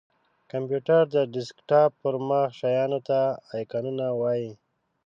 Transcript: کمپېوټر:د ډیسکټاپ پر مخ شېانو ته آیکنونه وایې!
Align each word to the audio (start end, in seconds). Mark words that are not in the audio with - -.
کمپېوټر:د 0.51 1.15
ډیسکټاپ 1.33 1.91
پر 2.01 2.13
مخ 2.27 2.47
شېانو 2.59 2.99
ته 3.07 3.19
آیکنونه 3.57 4.05
وایې! 4.19 4.51